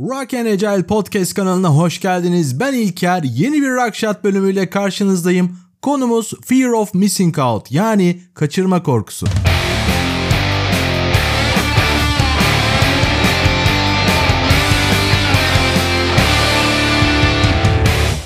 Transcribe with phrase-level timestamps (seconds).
[0.00, 2.60] Rock and Agile Podcast kanalına hoş geldiniz.
[2.60, 3.22] Ben İlker.
[3.22, 5.58] Yeni bir Rock Shot bölümüyle karşınızdayım.
[5.82, 9.26] Konumuz Fear of Missing Out yani kaçırma korkusu.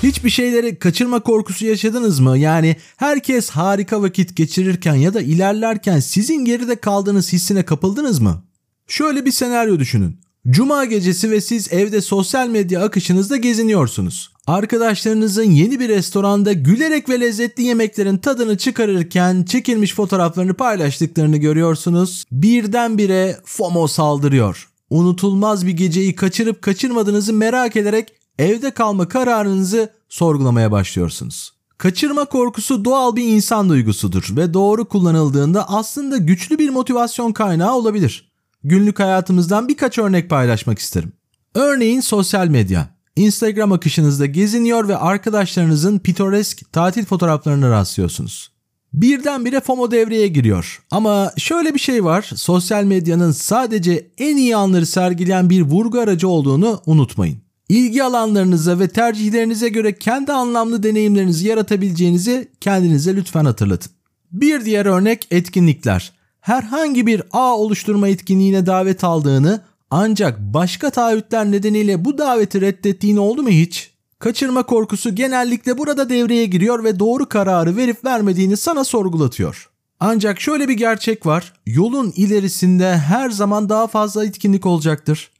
[0.03, 2.37] Hiçbir şeyleri kaçırma korkusu yaşadınız mı?
[2.37, 8.43] Yani herkes harika vakit geçirirken ya da ilerlerken sizin geride kaldığınız hissine kapıldınız mı?
[8.87, 10.24] Şöyle bir senaryo düşünün.
[10.49, 14.31] Cuma gecesi ve siz evde sosyal medya akışınızda geziniyorsunuz.
[14.47, 22.23] Arkadaşlarınızın yeni bir restoranda gülerek ve lezzetli yemeklerin tadını çıkarırken çekilmiş fotoğraflarını paylaştıklarını görüyorsunuz.
[22.31, 24.69] Birdenbire FOMO saldırıyor.
[24.89, 31.51] Unutulmaz bir geceyi kaçırıp kaçırmadığınızı merak ederek evde kalma kararınızı sorgulamaya başlıyorsunuz.
[31.77, 38.34] Kaçırma korkusu doğal bir insan duygusudur ve doğru kullanıldığında aslında güçlü bir motivasyon kaynağı olabilir.
[38.67, 41.11] Günlük hayatımızdan birkaç örnek paylaşmak isterim.
[41.55, 42.89] Örneğin sosyal medya.
[43.15, 48.51] Instagram akışınızda geziniyor ve arkadaşlarınızın pitoresk tatil fotoğraflarına rastlıyorsunuz.
[48.93, 50.83] Birdenbire FOMO devreye giriyor.
[50.91, 52.29] Ama şöyle bir şey var.
[52.35, 57.37] Sosyal medyanın sadece en iyi anları sergileyen bir vurgu aracı olduğunu unutmayın.
[57.69, 63.91] İlgi alanlarınıza ve tercihlerinize göre kendi anlamlı deneyimlerinizi yaratabileceğinizi kendinize lütfen hatırlatın.
[64.31, 66.14] Bir diğer örnek etkinlikler.
[66.45, 73.43] Herhangi bir ağ oluşturma etkinliğine davet aldığını ancak başka taahhütler nedeniyle bu daveti reddettiğini oldu
[73.43, 73.91] mu hiç?
[74.19, 79.69] Kaçırma korkusu genellikle burada devreye giriyor ve doğru kararı verip vermediğini sana sorgulatıyor.
[79.99, 81.53] Ancak şöyle bir gerçek var.
[81.65, 85.31] Yolun ilerisinde her zaman daha fazla etkinlik olacaktır.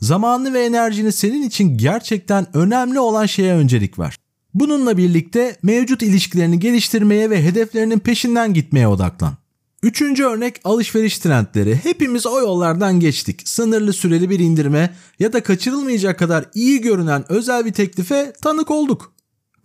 [0.00, 4.16] Zamanını ve enerjini senin için gerçekten önemli olan şeye öncelik ver.
[4.54, 9.43] Bununla birlikte mevcut ilişkilerini geliştirmeye ve hedeflerinin peşinden gitmeye odaklan.
[9.84, 11.76] Üçüncü örnek alışveriş trendleri.
[11.76, 13.48] Hepimiz o yollardan geçtik.
[13.48, 19.12] Sınırlı süreli bir indirme ya da kaçırılmayacak kadar iyi görünen özel bir teklife tanık olduk.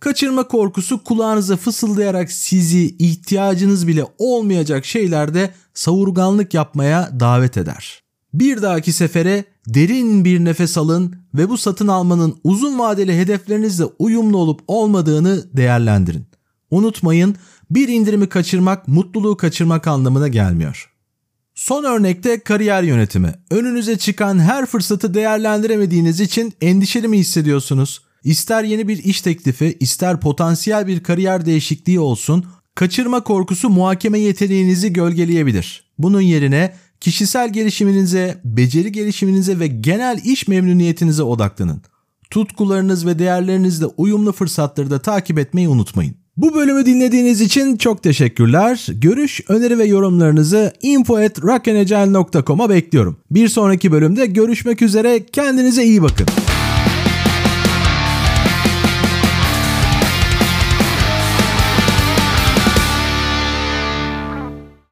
[0.00, 8.02] Kaçırma korkusu kulağınıza fısıldayarak sizi ihtiyacınız bile olmayacak şeylerde savurganlık yapmaya davet eder.
[8.34, 14.38] Bir dahaki sefere derin bir nefes alın ve bu satın almanın uzun vadeli hedeflerinizle uyumlu
[14.38, 16.29] olup olmadığını değerlendirin.
[16.70, 17.36] Unutmayın
[17.70, 20.90] bir indirimi kaçırmak mutluluğu kaçırmak anlamına gelmiyor.
[21.54, 23.34] Son örnekte kariyer yönetimi.
[23.50, 28.02] Önünüze çıkan her fırsatı değerlendiremediğiniz için endişeli mi hissediyorsunuz?
[28.24, 34.92] İster yeni bir iş teklifi, ister potansiyel bir kariyer değişikliği olsun, kaçırma korkusu muhakeme yeteneğinizi
[34.92, 35.84] gölgeleyebilir.
[35.98, 41.82] Bunun yerine kişisel gelişiminize, beceri gelişiminize ve genel iş memnuniyetinize odaklanın.
[42.30, 46.19] Tutkularınız ve değerlerinizle uyumlu fırsatları da takip etmeyi unutmayın.
[46.36, 48.86] Bu bölümü dinlediğiniz için çok teşekkürler.
[48.88, 53.16] Görüş, öneri ve yorumlarınızı info@rockandagile.com'a bekliyorum.
[53.30, 55.26] Bir sonraki bölümde görüşmek üzere.
[55.26, 56.26] Kendinize iyi bakın.